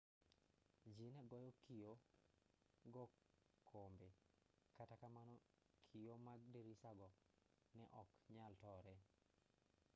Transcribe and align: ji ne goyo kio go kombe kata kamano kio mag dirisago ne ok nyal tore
ji 0.95 1.05
ne 1.15 1.21
goyo 1.31 1.51
kio 1.63 1.91
go 2.93 3.05
kombe 3.69 4.09
kata 4.77 4.95
kamano 5.01 5.35
kio 5.87 6.13
mag 6.25 6.39
dirisago 6.53 7.09
ne 7.77 7.85
ok 8.01 8.09
nyal 8.35 8.53
tore 8.63 8.95